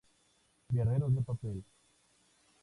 [0.73, 1.63] Guerreros de Papel